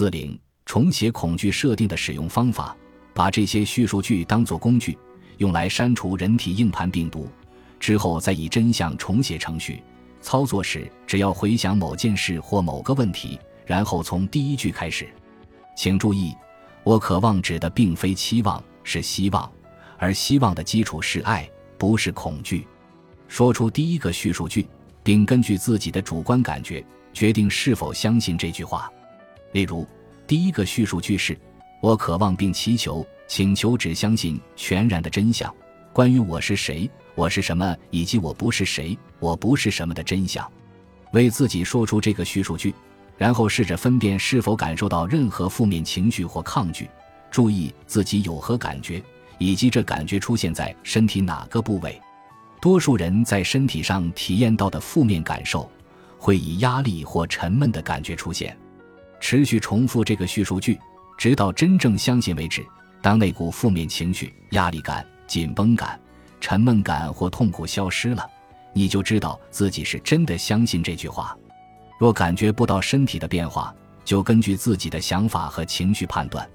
[0.00, 0.34] 四零
[0.64, 2.74] 重写恐惧设定的使用方法，
[3.12, 4.96] 把这些叙述句当作工具，
[5.36, 7.28] 用来删除人体硬盘病毒，
[7.78, 9.82] 之后再以真相重写程序。
[10.22, 15.06] 操作时，只要回想某件事或某个问题，然后从第一句开始。
[15.76, 16.34] 请注意，
[16.82, 19.52] 我渴望指的并非期望，是希望，
[19.98, 21.46] 而希望的基础是爱，
[21.76, 22.66] 不是恐惧。
[23.28, 24.66] 说出第一个叙述句，
[25.02, 26.82] 并根据自己的主观感觉
[27.12, 28.90] 决定是否相信这句话。
[29.52, 29.86] 例如，
[30.26, 31.36] 第一个叙述句是
[31.82, 35.52] ：“我渴望并祈求、请求只相信全然的真相，
[35.92, 40.48] 关于我是谁、我是什么以及我不是谁、我不是什么的真相。”
[41.12, 42.72] 为自己说出这个叙述句，
[43.18, 46.88] 然后试着分辨是否感受到任何负面情绪或抗拒，
[47.30, 49.02] 注意自己有何感觉，
[49.38, 52.00] 以及这感觉出现在身体哪个部位。
[52.60, 55.68] 多数人在身体上体验到的负面感受，
[56.16, 58.56] 会以压力或沉闷的感觉出现。
[59.20, 60.78] 持续重复这个叙述句，
[61.16, 62.66] 直到真正相信为止。
[63.02, 65.98] 当那股负面情绪、压力感、紧绷感、
[66.40, 68.26] 沉闷感或痛苦消失了，
[68.74, 71.36] 你就知道自己是真的相信这句话。
[71.98, 76.48] 若感觉不到身体的变化，就根据自己的想法和情绪判断。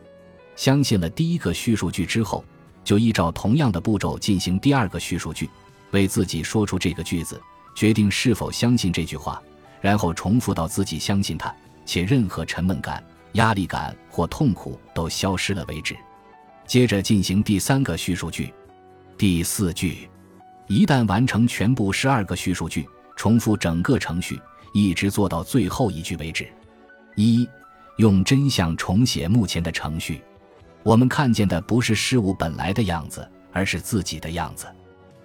[0.55, 2.43] 相信了第一个叙述句之后，
[2.83, 5.49] 就依照同样的步骤进行第二个叙述句，
[5.91, 7.41] 为自己说出这个句子，
[7.75, 9.41] 决定是否相信这句话，
[9.81, 11.53] 然后重复到自己相信它。
[11.85, 15.95] 且任何沉闷感、压力感或痛苦都消失了为止。
[16.65, 18.53] 接着进行第三个叙述句。
[19.17, 20.09] 第四句，
[20.67, 24.41] 一旦完成全部十二个叙述句，重复整个程序，
[24.73, 26.47] 一直做到最后一句为止。
[27.15, 27.47] 一，
[27.97, 30.21] 用真相重写目前的程序。
[30.83, 34.67] 我们看见的不是事物本来的样子，而是自己的样子。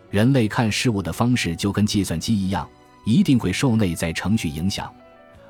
[0.08, 2.68] 人类看事物的方式就跟计算机一样，
[3.04, 4.92] 一定会受内在程序影响。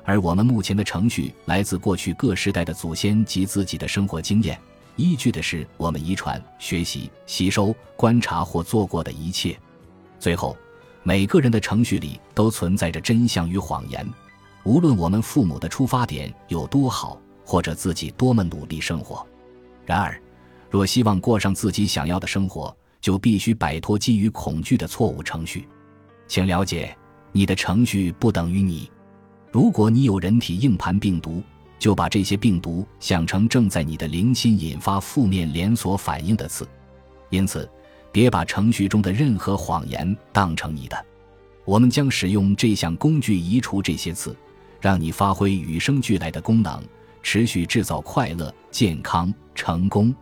[0.03, 4.59] 而我们目前的程序来自过去各时代的祖先及自己的生活经验，
[4.95, 9.57] 依据的是我们遗传、学习、吸收、观察或做过的一切。
[10.19, 10.57] 最后，
[11.03, 14.07] 每个人的程序里都存在着真相与谎言。
[14.63, 19.25] 无论我们父母的出发点有多好，或者自己多么努力生活，
[19.85, 20.21] 然而，
[20.69, 25.67] 若希望过上自己想要的生活，就必须摆脱基于恐惧的错误程序。
[26.27, 26.95] 请了解，
[27.31, 28.89] 你的程序不等于你。
[29.51, 31.43] 如果你有人体硬盘病毒，
[31.77, 36.65] 就把这些病毒想成正在你的灵心引发负面连锁反应的刺。
[37.29, 37.69] 因此，
[38.13, 41.05] 别把程序中的任何谎言当成你的。
[41.65, 44.33] 我们将使用这项工具移除这些刺，
[44.79, 46.81] 让你发挥与生俱来的功能，
[47.21, 50.15] 持续制造快乐、健康、成功。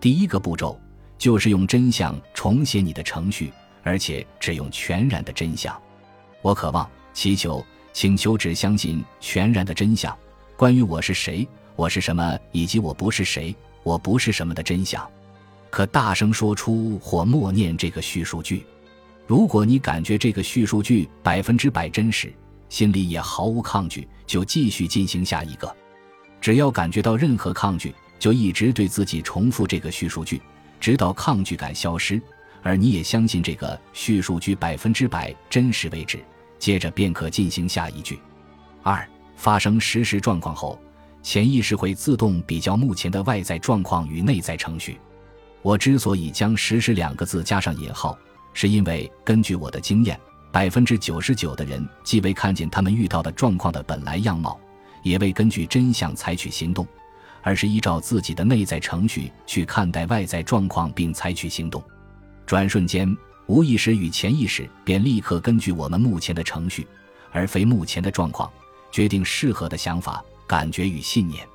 [0.00, 0.78] 第一个步骤
[1.16, 3.52] 就是用真相重写你的程序，
[3.84, 5.80] 而且只用全然的真相。
[6.42, 7.64] 我渴望，祈求。
[7.94, 10.14] 请求只相信全然的真相，
[10.56, 11.46] 关于我是谁、
[11.76, 15.08] 我是什么以及我不是谁、我不是什么的真相。
[15.70, 18.66] 可大声说出或默念这个叙述句。
[19.28, 22.34] 如果你感觉这个叙述句百分之百真实，
[22.68, 25.72] 心里也毫无抗拒，就继续进行下一个。
[26.40, 30.42] 只要感觉到任何抗拒，就一直对自己重复这个叙述句，
[30.80, 32.20] 直到抗拒感消失，
[32.60, 36.18] 而你也相信这个叙述句百分之百真实为止。
[36.64, 38.18] 接着便可进行下一句。
[38.82, 40.80] 二、发生实时状况后，
[41.22, 44.98] 潜意识会自动比较目前的外在状况与内在程序。
[45.60, 48.16] 我之所以将“实时”两个字加上引号，
[48.54, 50.18] 是因为根据我的经验，
[50.50, 54.58] 百分之九十九的人既未看见他们遇到的状况的本来样貌，
[55.02, 56.88] 也未根据真相采取行动，
[57.42, 61.84] 而是依照自己的内在程序去看待外在状况并采取行动。
[62.46, 63.14] 转瞬间。
[63.46, 66.86] 无意识与潜意识便立刻根据我们目前的程序，
[67.30, 68.50] 而非目前的状况，
[68.90, 71.46] 决定适合的想法、感觉与信念。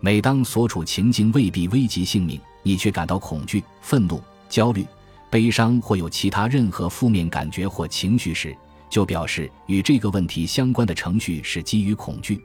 [0.00, 4.86] 每当所处情境未必危及性命，你却感到恐惧、愤怒、焦虑、
[5.30, 8.56] 悲伤或有其他任何负面感觉或情绪时，
[8.88, 12.40] 就表示与这个问题相关的程序是基于恐惧，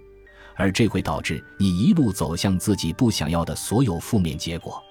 [0.55, 4.81] 而这会导致你一路走向自己不想要的所有负面结果。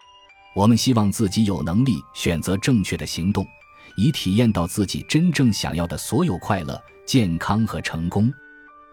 [0.54, 3.46] 我们希望自己有能力选择正确的行动。
[3.98, 8.32] 以体验到自己真正想要的所有快乐、健康和成功，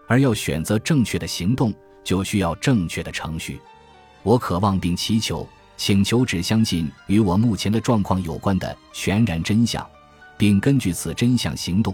[0.08, 1.72] 而要选择正确的行动，
[2.04, 3.62] 就需要正确的程序。
[4.24, 5.48] 我渴望并祈求、
[5.78, 9.88] 请求只相信与我目前的状况有关的全然真相，
[10.40, 11.94] 并根据此真相行动，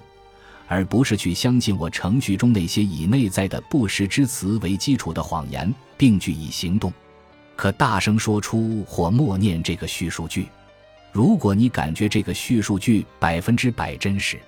[0.70, 6.94] 而不是去相信我程序中那些以内在的不实之词为基础的谎言，并据以行动。
[7.58, 10.48] 可大声说出或默念这个叙述句。
[11.12, 14.40] 如果你感觉这个叙述句百分之百真实，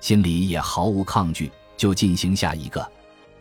[0.00, 2.84] 心里也毫无抗拒，就进行下一个。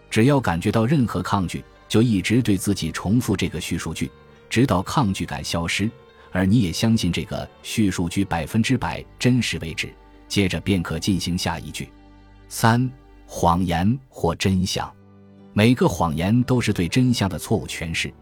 [0.10, 4.12] 只要感觉到任何抗拒，就一直对自己重复这个叙述句，
[4.50, 5.90] 直到抗拒感消失，
[6.32, 9.92] 而你也相信这个叙述句百分之百真实为止。
[10.28, 11.90] 接着便可进行下一句。
[12.48, 12.90] 三、
[13.26, 14.90] 谎言或真相，
[15.52, 18.14] 每个谎言都是对真相的错误诠释，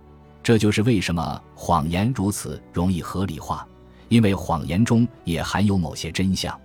[0.42, 3.68] 这就是为什么谎言如此容易合理化，
[4.10, 6.60] 因为谎言中也含有某些真相。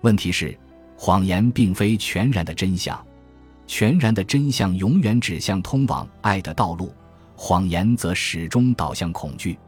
[0.00, 0.58] 问题是，
[0.96, 3.00] 谎言并非全然的真相。
[3.66, 6.90] 全然的真相永远指向通往爱的道路，
[7.36, 9.58] 谎言则始终导向恐惧。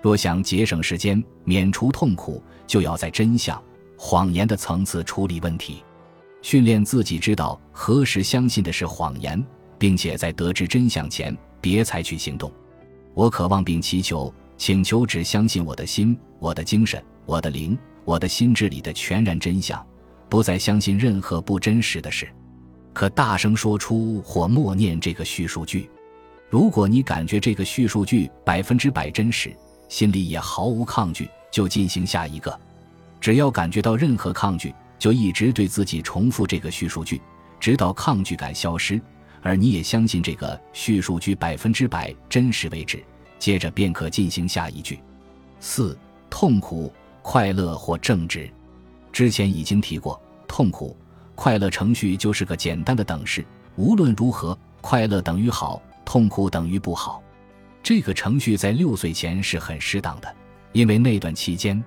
[0.00, 3.60] 若想节省时间、免除痛苦，就要在真相、
[3.98, 5.82] 谎言的层次处理问题，
[6.42, 9.44] 训练自己知道何时相信的是谎言，
[9.78, 12.50] 并且在得知真相前别采取行动。
[13.14, 19.82] 我渴望并祈求，请求只相信我的心、我的精神、我的灵、我的心智里的全然真相，
[20.28, 22.28] 不再相信任何不真实的事。
[22.92, 25.88] 可大声说出或默念这个叙述句。
[26.50, 29.50] 如果你感觉这个叙述句百分之百真实，
[29.88, 32.60] 心里也毫无抗拒，就进行下一个。
[33.18, 37.18] 只要感觉到任何抗拒，就一直对自己重复这个叙述句，
[37.58, 39.00] 直到抗拒感消失，
[39.40, 43.02] 而你也相信这个叙述句百分之百真实为止。
[43.40, 45.00] 接着便可进行下一句。
[45.58, 45.98] 四、
[46.30, 46.92] 痛苦、
[47.22, 48.48] 快乐或正直。
[49.10, 50.96] 之前已经提过，痛苦。
[51.34, 53.44] 快乐程序就是个简单的等式，
[53.74, 57.22] 无论如何，快乐等于好，痛苦等于不好。
[57.82, 60.36] 这个程序在六岁前是很适当的，
[60.72, 61.82] 因为那段期间，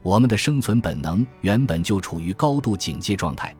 [0.00, 3.52] 我们的生存本能原本就处于高度警戒状态。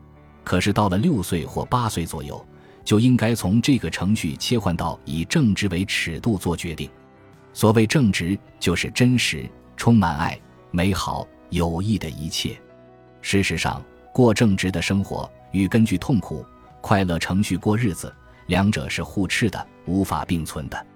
[0.45, 2.47] 可是到了六岁或八岁左右，
[2.85, 6.89] 就应该从这个程序切换到以正直为尺度做决定。
[7.55, 10.39] 所谓正直，就是真实、充满爱、
[10.71, 12.55] 美好、有益的一切。
[13.23, 13.83] 事实上。
[14.15, 16.47] 过正直的生活与根据痛苦、
[16.81, 18.15] 快乐程序过日子，
[18.47, 20.87] 两者是互斥的，无法并存的。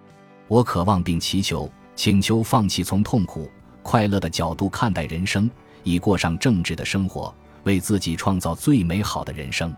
[0.46, 3.50] 我渴望并祈求、请求放弃从痛苦、
[3.82, 5.50] 快乐的角度看待人生，
[5.82, 7.34] 以过上正直的生活，
[7.64, 9.74] 为自己创造最美好的人生。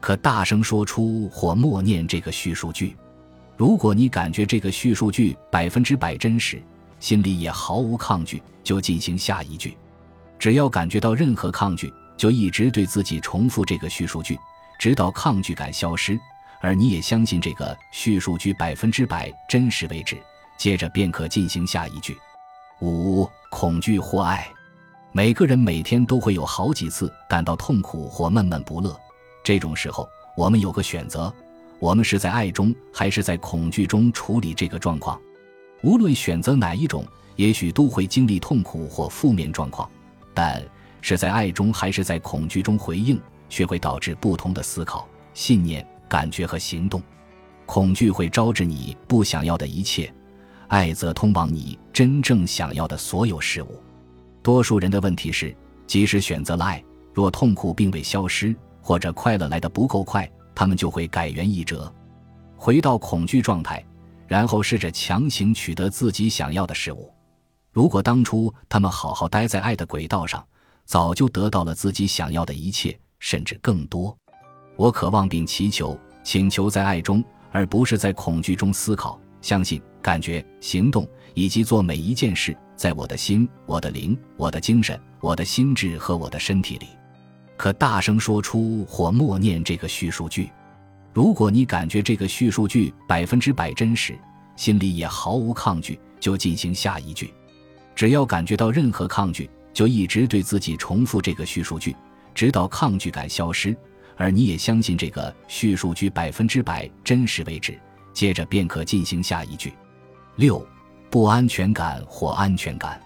[0.00, 2.96] 可大声说出或默念这个叙述句。
[3.60, 6.62] 如果你感觉这个叙述句百分之百真实，
[6.98, 9.76] 心里也毫无抗拒，就进行下一句。
[10.38, 14.38] 只要感觉到任何抗拒，就一直对自己重复这个叙述句，
[14.78, 16.18] 直到抗拒感消失，
[16.62, 20.16] 而你也相信这个叙述句百分之百真实为止。
[20.56, 22.16] 接着便可进行下一句。
[22.80, 24.48] 五、恐惧或爱。
[25.12, 28.98] 每个人每天都会有好几次感到痛苦或闷闷不乐，
[29.44, 31.30] 这种时候我们有个选择：
[31.80, 35.20] 我们是在爱中还是在恐惧中处理这个状况。
[35.82, 37.04] 无论选择哪一种，
[37.34, 39.90] 也许都会经历痛苦或负面状况，
[40.32, 40.62] 但。
[41.02, 43.18] 是在爱中还是在恐惧中回应，
[43.48, 47.02] 却会导致不同的思考、信念、感觉和行动。
[47.64, 50.12] 恐惧会招致你不想要的一切，
[50.68, 53.82] 爱则通往你真正想要的所有事物。
[54.42, 55.56] 多数人的问题是，
[55.86, 56.84] 即使选择了爱，
[57.14, 60.30] 若痛苦并未消失，或者快乐来得不够快，
[60.60, 61.90] 他们就会改元易辙，
[62.54, 63.82] 回到恐惧状态，
[64.28, 67.10] 然后试着强行取得自己想要的事物。
[67.72, 70.46] 如果当初他们好好待在爱的轨道上，
[70.84, 74.14] 早就得到了自己想要的一切，甚至更多。
[74.76, 82.54] 我渴望并祈求、请求在爱中，而不是在恐惧中思考、相信、感觉、行动以及做每一件事。
[82.76, 86.88] 在我的心、我的灵、我的精神、我的心智和我的身体里，
[87.60, 90.50] 可大声说出或默念这个叙述句。
[91.12, 94.18] 如果你感觉这个叙述句百分之百真实，
[94.56, 97.34] 心里也毫无抗拒，就进行下一句。
[97.94, 99.50] 只要感觉到任何抗拒。
[99.74, 101.94] 就一直对自己重复这个叙述句，
[102.34, 103.76] 直到抗拒感消失，
[104.16, 107.78] 而你也相信这个叙述句百分之百真实为止。
[108.14, 109.74] 接着便可进行下一句。
[110.36, 110.66] 六、
[111.10, 112.98] 不安全感或安全感。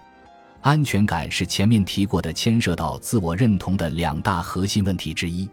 [0.65, 5.47] 安全感是前面提过的牵涉到自我认同的两大核心问题之一。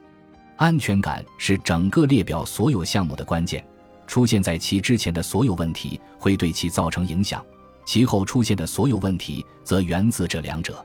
[0.56, 3.62] 安全感是整个列表所有项目的关键，
[4.06, 7.44] 出现在其之前的所有问题会对其造成影响，
[7.84, 10.82] 其后出现的所有问题则源自这两者。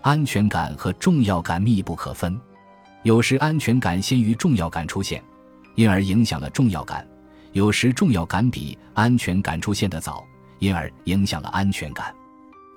[0.00, 2.40] 安全感和重要感密不可分，
[3.02, 5.22] 有时安全感先于重要感出现，
[5.74, 7.04] 因而影响了重要感；
[7.52, 10.24] 有时重要感比安全感出现的早，
[10.58, 12.14] 因而影响了安全感。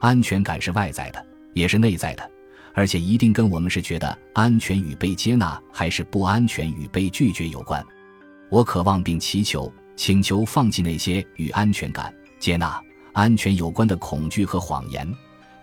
[0.01, 2.31] 安全感是外在的，也是内在的，
[2.74, 7.86] 而且一定跟我们是觉得安全与被接纳，还是不安全与被拒绝有关。
[8.50, 12.81] 我渴望并祈求、请求放弃那些与安全感、接纳、
[13.13, 15.08] 安全有关的恐惧和谎言。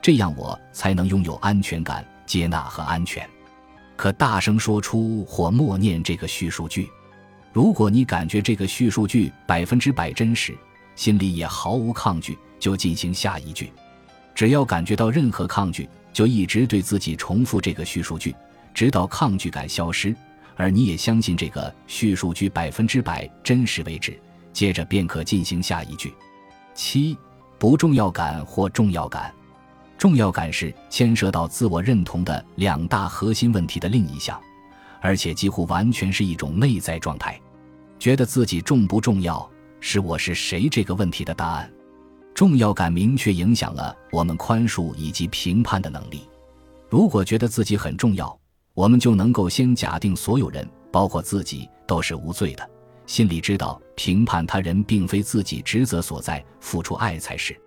[0.01, 3.29] 这样我才能拥有安全感、接纳和安全。
[3.97, 6.89] 可大声说出或默念这个叙述句。
[7.53, 10.57] 如果你感觉这个叙述句百分之百真实，
[10.95, 13.73] 心里也毫无抗拒，就进行下一句。
[14.39, 18.33] 只要感觉到任何抗拒，就一直对自己重复这个叙述句，
[18.73, 20.15] 直到抗拒感消失，
[20.55, 24.17] 而你也相信这个叙述句百分之百真实为止。
[24.53, 26.15] 接着便可进行下一句。
[26.73, 27.19] 七，
[27.59, 29.35] 不重要感或重要感。
[29.99, 34.41] 重要感是牵涉到自我认同的两大核心问题的另一项，
[35.01, 37.37] 而且几乎完全是一种内在状态。
[37.99, 41.69] 觉得自己重不重要，是我是谁这个问题的答案。
[42.39, 46.23] 重要感明确影响了我们宽恕以及评判的能力。
[46.89, 48.39] 如果觉得自己很重要，
[48.75, 52.71] 我们就能够先假定所有人，包括自己，都是无罪的。
[53.07, 57.61] 心里知道评判他人并非自己职责所在，付出爱才是。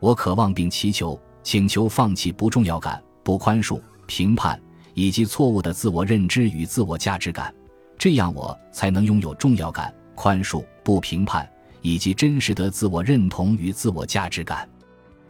[0.00, 4.60] 我渴望并祈求、请求放弃不重要感、不宽恕、评判
[4.94, 7.54] 以及错误的自我认知与自我价值感，
[7.96, 11.48] 这样我才能拥有重要感、宽恕、不评判。
[11.82, 14.68] 以及真实的自我认同与自我价值感，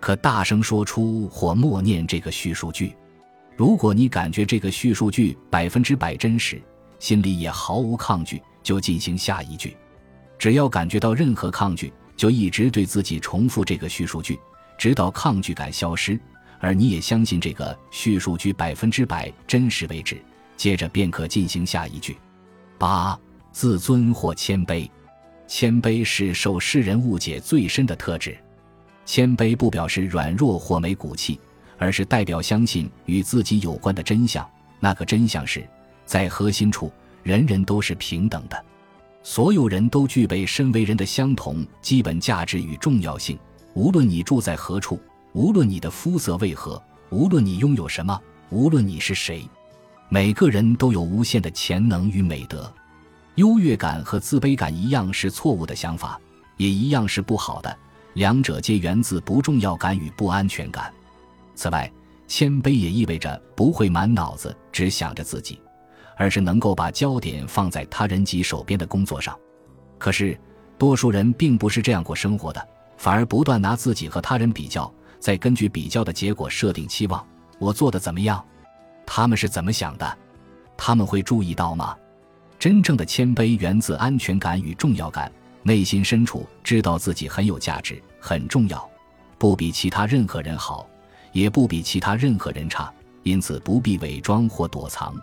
[0.00, 2.95] 可大声说出或默念这个叙述句。
[3.57, 6.62] 如果你感觉这个叙述句百分之百真实，
[6.99, 9.76] 心里也毫无抗拒，就进行下一句。
[10.38, 14.38] 只要感觉到任何抗拒，就一直对自己重复这个叙述句，
[14.76, 16.19] 直到抗拒感消失，
[16.61, 20.17] 而你也相信这个叙述句百分之百真实为止。
[20.57, 22.17] 接着便可进行下一句。
[22.78, 23.19] 八、
[23.52, 24.88] 自尊或谦卑。
[25.49, 28.37] 谦卑是受世人误解最深的特质。
[29.07, 31.40] 谦卑不表示软弱或没骨气，
[31.78, 34.47] 而是代表相信与自己有关的真相。
[34.78, 35.67] 那个真相是，
[36.05, 38.64] 在核心处，人人都是平等的，
[39.23, 43.38] 所有人都具备身为人的相同基本价值与重要性。
[43.73, 45.00] 无论你住在何处，
[45.33, 49.49] 无论你的肤色为何，无论你拥有什么，无论你是谁，
[50.11, 52.71] 每个人都有无限的潜能与美德。
[53.38, 56.21] 优越感和自卑感一样是错误的想法，
[56.57, 57.78] 也一样是不好的。
[58.14, 60.92] 两者皆源自不重要感与不安全感。
[61.54, 61.88] 此外，
[62.26, 65.62] 谦卑也意味着不会满脑子只想着自己，
[66.16, 69.38] 而是能够把焦点放在他人及手边的工作上。
[69.99, 70.37] 可是，
[70.76, 77.25] 多数人并不是这样过生活的，反而不断拿自己和他人比较，再根据比较的结果设定期望：
[77.61, 78.45] 我做的怎么样？
[79.07, 80.18] 他们是怎么想的？
[80.76, 81.97] 他们会注意到吗？
[82.59, 85.31] 真正的谦卑源自安全感与重要感，
[85.62, 88.88] 内心深处知道自己很有价值、很重要，
[89.38, 90.88] 不比其他任何人好，
[91.33, 95.15] 也不比其他任何人差，因此不必伪装或躲藏。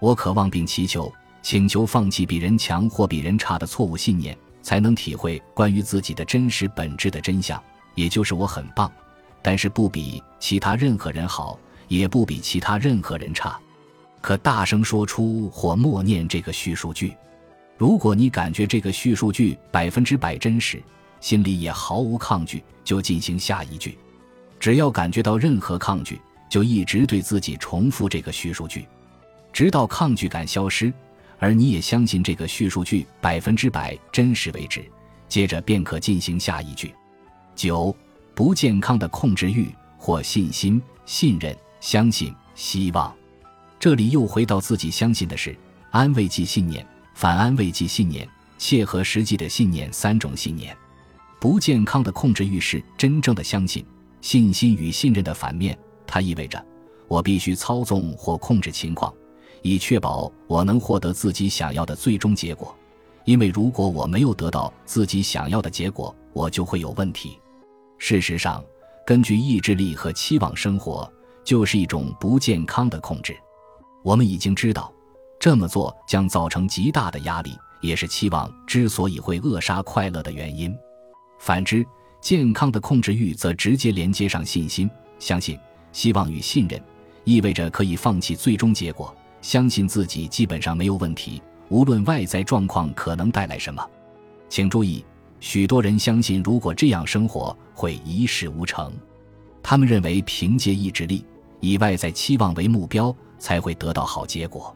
[0.00, 7.62] 我渴望并祈求、请求放弃比人强或比人差的错误信念，才能体会关于自己的真实本质的真相，
[7.94, 8.92] 也就是我很棒，
[9.40, 13.58] 但是不比其他任何人好，也不比其他任何人差。
[14.26, 17.14] 可大声说出或默念这个叙述句。
[17.78, 20.82] 如果你感觉这个叙述句百分之百真实，
[21.20, 23.96] 心里也毫无抗拒，就进行下一句。
[24.58, 28.84] 只要感觉到任何抗拒，就一直对自己重复这个叙述句，
[29.52, 30.92] 直到抗拒感消失，
[31.38, 34.84] 而你也相信这个叙述句百分之百真实为止。
[35.28, 36.92] 接着便可进行下一句。
[37.54, 37.96] 九、
[38.34, 43.14] 不健康的控制欲或信心、信任、相信、希望。
[43.86, 45.56] 这里又回到自己相信的事，
[45.92, 48.28] 安慰剂信念、反安慰剂信念、
[48.58, 50.76] 切合实际的信念三种信念。
[51.38, 53.86] 不健康的控制欲是真正的相信、
[54.20, 55.78] 信心与信任的反面。
[56.04, 56.60] 它意味着
[57.06, 59.14] 我必须操纵或控制情况，
[59.62, 62.76] 以确保我能获得自己想要的最终结果。
[63.24, 67.38] 因为如果我没有得到自己想要的结果，我就会有问题。
[67.98, 68.64] 事实上，
[69.06, 71.08] 根据意志力和期望生活，
[71.44, 73.32] 就是一种不健康的控制。
[74.06, 74.92] 我们已经知道，
[75.36, 80.72] 这么做将造成极大的压力，也是期望之所以会扼杀快乐的原因。
[81.40, 81.84] 反之，
[82.20, 85.58] 健康的控制欲则直接连接上信心、相信、
[85.90, 86.80] 希望与信任，
[87.24, 93.84] 意味着可以放弃最终结果，相信自己基本上没有问题，无论外在状况可能带来什么。
[94.48, 95.04] 请注意，
[95.40, 98.92] 许多人相信，如果这样生活会一事无成。
[99.64, 101.24] 他们认为，凭借意志力，
[101.58, 103.12] 以外在期望为目标。
[103.38, 104.74] 才会得到好结果，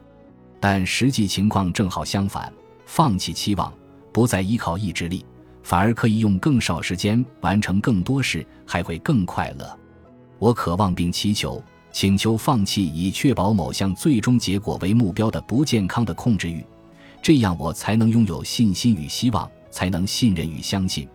[0.59, 2.51] 但实际情况正好相反。
[2.85, 3.73] 放弃期望，
[4.11, 5.25] 不再依靠意志力，
[5.63, 9.79] 反而可以用更少时间完成更多事，还会更快乐。
[10.39, 16.65] 我渴望并祈求、请求放弃以确保某项最终结果为目标的不健康的控制欲，
[17.21, 21.07] 这样我才能拥有信心与希望，才能信任与相信，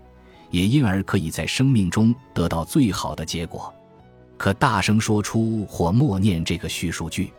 [0.51, 3.71] 也因而可以在生命中得到最好的结果。
[4.37, 7.33] 可大声说出或默念这个叙述句。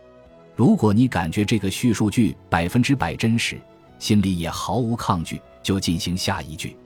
[0.56, 3.60] 如果你感觉这个叙述句百分之百真实，
[3.98, 6.76] 心里也毫无抗拒，就进行下一句。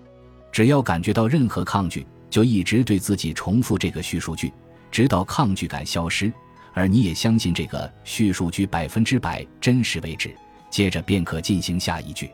[0.50, 4.52] 只要感觉到任何抗拒，就一直对自己重复这个叙述句，
[4.90, 6.30] 直到抗拒感消失，
[6.74, 10.34] 而你也相信这个叙述句百分之百真实为止。
[10.70, 12.30] 接着便可进行下一句。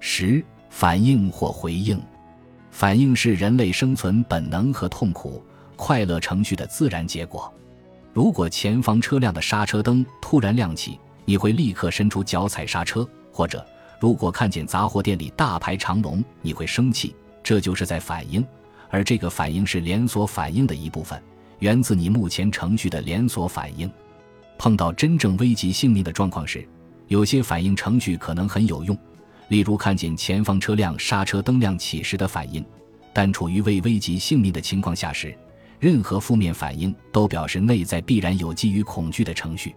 [0.00, 2.00] 十、反应或回应。
[2.70, 5.42] 反应是人类生存本能和痛苦、
[5.80, 7.50] 快乐程序的自然结果。
[8.12, 13.66] 如果前方车辆的刹车灯突然亮起，你会立刻伸出脚踩刹车；或者，
[13.98, 17.16] 如果看见杂货店里大排长龙，你会生气。
[17.42, 18.46] 这就是在反应，
[18.90, 21.20] 而这个反应是连锁反应的一部分，
[21.60, 23.90] 源自你目前程序的连锁反应。
[24.58, 26.68] 碰到真正危及性命的状况时，
[27.08, 28.96] 有些反应程序可能很有用。
[29.48, 32.62] 例如，看见前方车辆刹车灯亮起时的反应，
[33.14, 35.34] 但处于未危及性命的情况下时，
[35.80, 39.74] 任何负面反应都表示内在必然有基于恐惧的程序，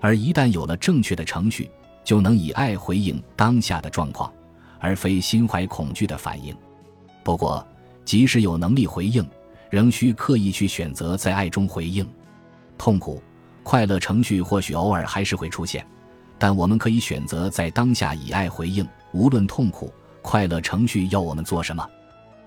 [0.00, 1.68] 而一旦有了正确的程序，
[2.04, 4.32] 就能以爱回应当下的状况，
[4.78, 6.56] 而非心怀恐惧的反应。
[7.24, 7.66] 不过，
[8.04, 9.28] 即使有能力回应，
[9.68, 12.08] 仍需刻意去选择在爱中回应。
[12.78, 13.20] 痛苦、
[13.64, 15.84] 快乐程序或许偶尔还是会出现，
[16.38, 18.86] 但我们可以选择在当下以爱回应。
[19.12, 21.84] 无论痛苦、快乐程序要我们做什么，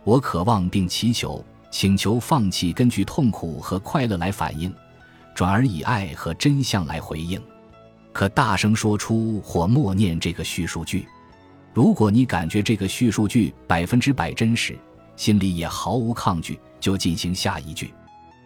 [0.06, 1.44] 我渴望并祈求、
[1.78, 4.74] 请求放弃根据痛苦和快乐来反应，
[5.36, 7.38] 转而以爱和真相来回应。
[8.14, 11.06] 可大声说出或默念这个叙述句。
[11.74, 14.80] 如果你感觉这个叙述句百分之百真实，
[15.18, 17.94] 心里也毫无抗拒，就进行下一句。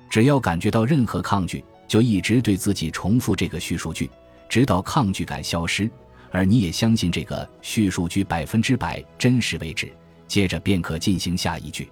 [0.10, 4.10] 只要感觉到任何抗拒，就一直对自己重复这个叙述句，
[4.50, 5.88] 直到抗拒感消失。
[6.32, 9.94] 而你也相信这个叙述句百分之百真实为止，
[10.28, 11.88] 接着便可进行下一句。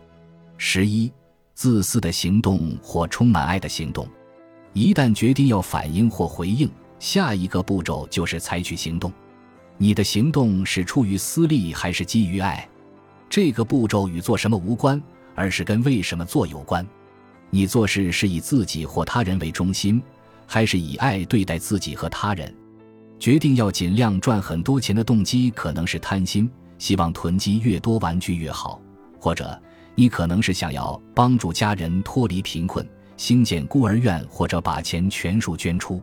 [0.57, 1.11] 十一，
[1.57, 4.07] 自私的行动或充满爱的行动，
[4.73, 9.11] 一旦决定要反应或回应，下一个步骤就是采取行动。
[9.75, 12.69] 你的行动是出于私利还是基于爱？
[13.27, 15.01] 这个步骤与做什么无关，
[15.33, 16.85] 而是跟为什么做有关。
[17.49, 19.99] 你做事是以自己或他人为中心，
[20.45, 22.53] 还是以爱对待自己和他人？
[23.17, 28.79] 决定要尽量赚很多钱的动机可能是贪心，希望囤积越多玩具越好；
[29.19, 29.59] 或者
[29.99, 35.99] 你可能是想要帮助家人脱离贫困，兴建孤儿院，或者把钱全数捐出。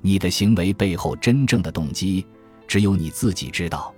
[0.00, 2.26] 你的行为背后真正的动机，
[2.66, 3.94] 只有你自己知道。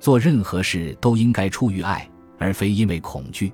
[0.00, 3.52] 做任何事都应该出于爱，而非因为恐惧。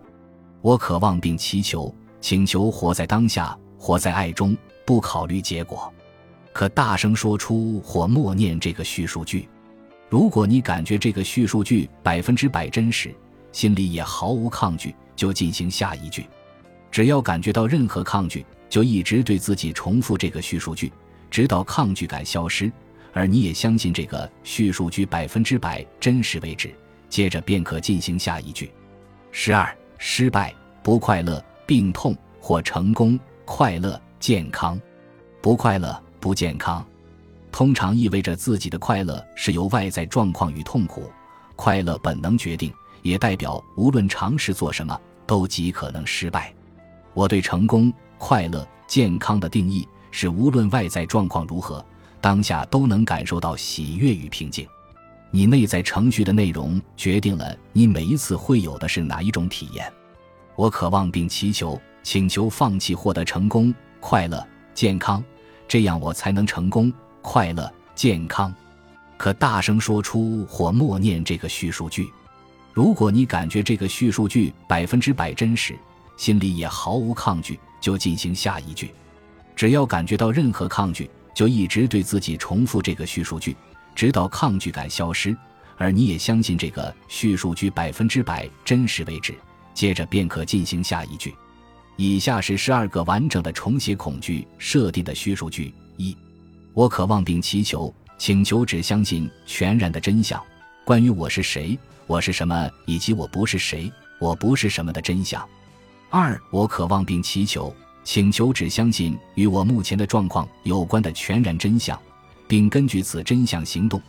[0.63, 5.93] 我渴望并祈求、请求活在当下，活在爱中，不考虑结果。
[6.55, 9.47] 可大声说出或默念这个叙述句。
[10.09, 13.15] 如果你感觉这个叙述句百分之百真实，
[13.53, 16.25] 心里也毫无抗拒，就进行下一句。
[16.91, 20.91] 只要感觉到任何抗拒，就一直对自己重复这个叙述句，
[21.31, 22.73] 直到抗拒感消失，
[23.13, 26.73] 而你也相信这个叙述句百分之百真实为止。
[27.11, 28.71] 接着便可进行下一句。
[29.33, 34.81] 十二，失败、不快乐、病痛或成功、快乐、健康、
[35.43, 36.01] 不快乐。
[36.21, 36.85] 不健康，
[37.53, 41.09] 通常意味着自己的快乐是由外在状况与痛苦、
[41.55, 46.53] 快乐本能决定，也代表无论尝试做什么都极可能失败。
[47.15, 51.85] 我对成功、快乐、健康的定义是：无论外在状况如何，
[52.21, 54.67] 当下都能感受到喜悦与平静。
[55.31, 59.93] 你内在程序的内容决定了你每一次会有的是哪一种体验。
[60.57, 65.23] 我渴望并祈求、请求放弃获得成功、快乐、健康。
[65.69, 68.55] 这样我才能成功、快乐、健康。
[69.19, 72.11] 可大声说出或默念这个叙述句。
[72.79, 75.77] 如果你感觉这个叙述句百分之百真实，
[76.17, 78.93] 心里也毫无抗拒，就进行下一句。
[79.57, 83.57] 只要感觉到任何抗拒，就一直对自己重复这个叙述句，
[83.97, 85.37] 直到抗拒感消失，
[85.77, 89.35] 而你也相信这个叙述句百分之百真实为止。
[89.75, 91.35] 接着便可进行下一句。
[91.97, 96.17] 以下是十二个完整的重写恐惧设定的叙述句：一，
[96.75, 100.41] 我渴望并祈求、请求只相信全然的真相，
[100.85, 101.77] 关于我是谁、
[102.09, 105.43] 我是什么以及我不是谁、我不是什么的真相；
[106.09, 112.01] 二，我渴望并祈求、请求只相信与我目前的状况有关的全然真相，
[112.49, 114.01] 并根据此真相行动，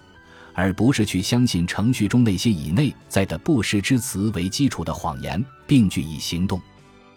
[0.54, 6.60] 而不是去相信程序中那些以内在的不实之词为基础的谎言，并据以行动。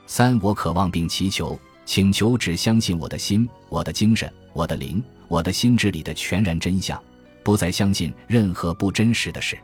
[0.08, 7.00] 三，我渴望并祈求、请求只相信我的心、我的精神、我的灵、我的心智里的全然真相，
[7.44, 9.56] 不再相信任何不真实的事。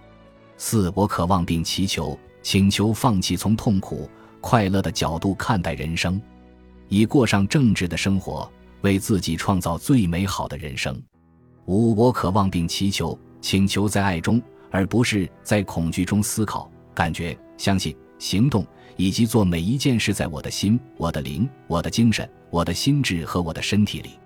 [0.59, 6.21] 四，我渴望并祈求、请求放弃从痛苦、快乐的角度看待人生，
[6.89, 11.01] 以过上正直的生活，为自己创造最美好的人生。
[11.67, 18.67] 五，我渴望并祈求、请求在爱中，而不是在恐惧中思考、感觉、相信、行动
[18.97, 24.19] 以及做每一件事，在我的心、我的灵、我的精神、我的心智和我的身体里。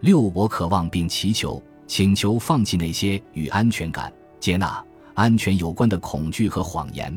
[0.00, 4.84] 六，我渴望并祈求、请求放弃那些与安全感、接纳、
[5.18, 7.12] 安全有关的恐惧和谎言，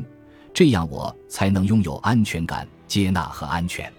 [0.52, 3.90] 这样我才能拥有安全感、接纳和安全。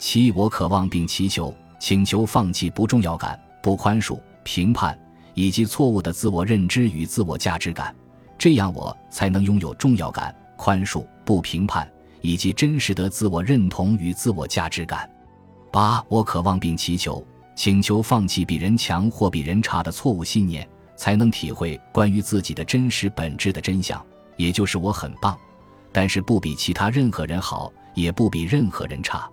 [0.00, 4.98] 七，我渴望并祈求、请求放弃不重要感、不宽恕、评判
[5.34, 7.94] 以及错误的自我认知与自我价值感。
[8.36, 11.88] 这样，我才能拥有重要感、宽恕、不评判，
[12.22, 15.08] 以及真实的自我认同与自我价值感。
[15.70, 24.04] 八，我渴望并祈求、请求放弃比人强或比人差的错误信念，才能体会关于自己的真实本质的真相，
[24.36, 25.38] 也就是我很棒，
[25.92, 29.28] 但是不比其他任何人好，也不比任何人差。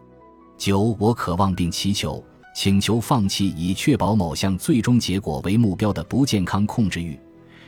[0.57, 2.23] 九，我渴望并祈求、
[2.55, 7.19] 请求放弃以确保某项最终结果为目标的不健康控制欲。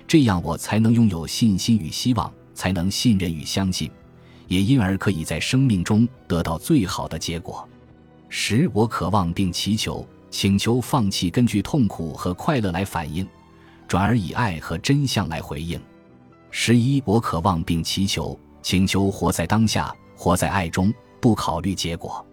[0.07, 3.89] 这样，我才能拥有信心与希望，才能信任与相信，
[4.47, 7.67] 也因而可以在生命中得到最好的结果。
[8.29, 13.27] 十，我渴望并祈求、请求放弃根据痛苦和快乐来反应，
[13.87, 15.79] 转而以爱和真相来回应。
[16.51, 22.25] 十一，我渴望并祈求、请求活在当下，活在爱中，不考虑结果。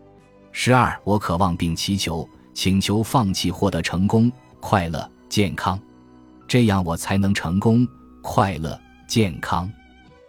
[0.53, 5.81] 十二，我渴望并祈求、请求放弃获得成功、快乐、健康。
[6.47, 7.87] 这样我才能成功、
[8.23, 9.71] 快乐、健康。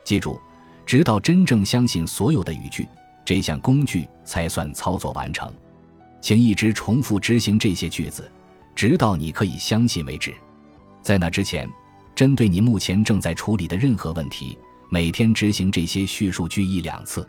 [0.04, 0.40] 记住，
[0.86, 2.88] 直到真正相信所有的语句，
[3.24, 5.52] 这项工具才算操作完成。
[6.22, 8.32] 请一直重复执行这些句子，
[8.74, 10.34] 直到你可以相信为止。
[11.04, 11.70] 在那之前，
[12.16, 14.58] 针对你目前正在处理的任何问题，
[14.90, 17.28] 每天执行这些叙述句一两次。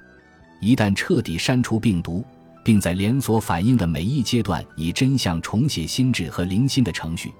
[0.61, 2.25] 一旦彻底删除病毒，
[2.65, 7.33] 并在连锁反应的每一阶段以真相重写心智和灵心的程序。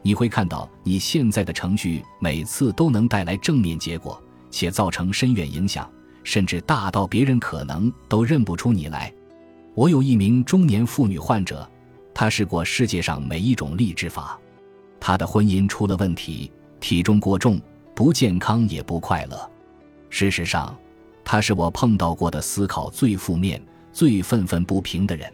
[0.00, 5.88] 你会看到，你现在的程序每次都能带来正面结果，且造成深远影响，
[6.24, 9.12] 甚至大到别人可能都认不出你来。
[9.74, 11.70] 我有一名中年妇女患者，
[12.12, 14.36] 她试过世界上每一种励志法，
[15.04, 17.60] 他的婚姻出了问题，体重过重，
[17.92, 19.50] 不健康也不快乐。
[20.10, 20.72] 事实上，
[21.24, 23.60] 他是我碰到过的思考最负面、
[23.92, 25.28] 最愤愤不平的人。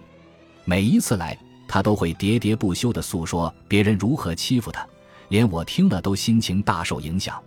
[0.64, 1.38] 每一次来。
[1.70, 4.88] 他都会喋喋不休地诉说别人如何欺负他，
[5.28, 7.38] 连我听了都心情大受影响。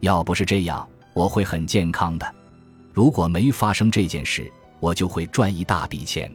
[0.00, 2.34] 要不是这样，我会很健康的。
[2.92, 6.30] 如果没发生这件事，我就会赚一大笔钱。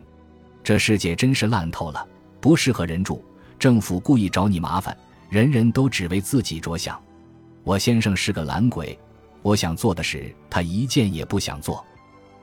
[0.64, 2.04] 这世界真是烂透了，
[2.42, 3.24] 不适合人住。
[3.60, 4.98] 政府故意找你麻烦，
[5.30, 7.02] 人人都只为自己着想。
[7.64, 8.98] 我先生是个懒鬼，
[9.42, 11.86] 我想做的事他一件也不想做。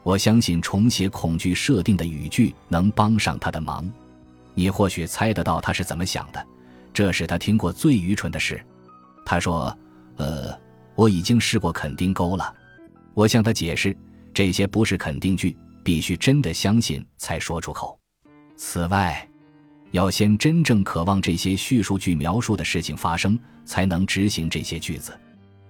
[0.02, 3.90] 我相信重写恐惧设定的语句能帮上他的忙。
[4.54, 6.46] 你或许猜得到他是怎么想的，
[6.94, 8.64] 这是他听过最愚蠢的事。
[9.24, 9.76] 他说
[10.16, 10.56] ：“呃，
[10.94, 12.54] 我已经试过肯定勾了。”
[13.14, 13.96] 我向他解释，
[14.32, 17.98] 这些不是肯定句，必须真的相信才说出口。
[18.56, 19.28] 此外，
[19.90, 25.18] 要先真正渴望这些叙述句描述的事情发生，才能执行这些句子。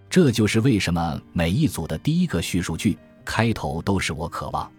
[0.09, 4.71] 这就是为什么每一组的第一个叙述句开头都是我渴望。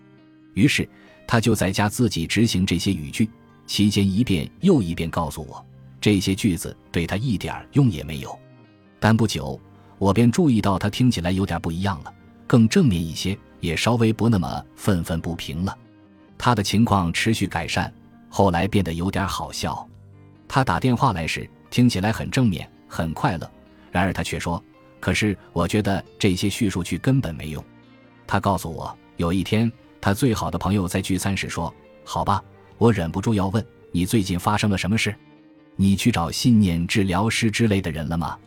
[0.54, 0.88] 于是
[1.28, 3.30] 他就在家自己执行这些语句。
[3.67, 5.63] 期间一遍又一遍告诉我，
[6.00, 8.39] 这些句子对他一点用也没有。
[8.97, 9.60] 但不久，
[9.97, 12.13] 我便注意到他听起来有点不一样了，
[12.47, 15.78] 更正面一些，也稍微不那么愤愤不平了。
[16.38, 17.93] 他的情况持续改善，
[18.29, 19.87] 后来变得有点好笑。
[20.47, 23.51] 他打电话来时听起来很正面、很快乐，
[23.91, 24.63] 然而他却说
[24.99, 27.63] ：“可是我觉得这些叙述句根本没用。”
[28.25, 32.43] 他告诉我，有一天他最好的朋友在聚餐时说：“好吧。”
[32.77, 35.15] 我忍不住要问你最近发生了什么事？
[35.75, 38.37] 你去找信念治疗师之类的人了吗？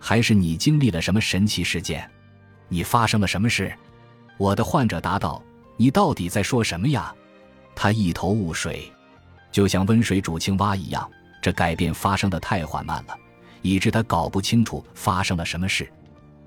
[0.00, 2.10] 还是你经历了什么神奇事件？
[2.68, 3.72] 你发生了什么事？
[4.36, 5.40] 我的患者答道
[5.78, 7.14] ：“你到底在说什么呀？”
[7.76, 8.92] 他一头雾水，
[9.50, 11.08] 就像温水煮青蛙一样。
[11.40, 13.16] 这改变发生的太缓慢了，
[13.62, 15.88] 以致他搞不清楚发生了什么事。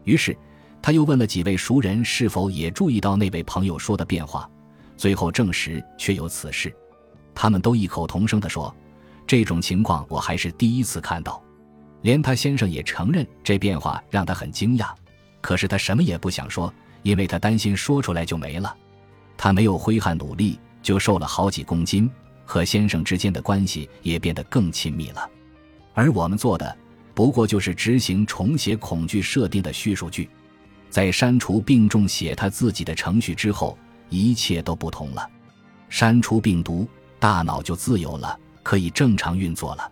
[0.03, 0.37] 于是
[0.81, 4.49] 他又问了几位熟人是否也注意到那位朋友说的变化，
[4.97, 6.75] 最后证实确有此事。
[7.33, 8.75] 他们都异口同声地说
[9.25, 11.41] ：“这种情况我还是第一次看到。”
[12.01, 14.89] 连他先生也承认这变化让他很惊讶，
[15.39, 16.71] 可是他什么也不想说，
[17.03, 18.75] 因为他担心说出来就没了。
[19.37, 22.11] 他没有挥汗努力就瘦了好几公斤，
[22.51, 25.29] 和先生之间的关系也变得更亲密了。
[25.93, 26.77] 而我们做的
[27.13, 30.29] 不过就是执行重写恐惧设定的叙述句，
[30.89, 33.77] 在删除病重写他自己的程序之后，
[34.09, 35.25] 一切都不同了。
[35.87, 36.85] 删除病毒。
[37.19, 39.91] 大脑就自由了，可以正常运作了。